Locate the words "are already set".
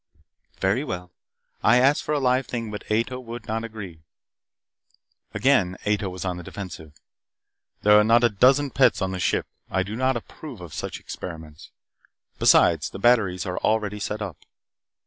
13.45-14.23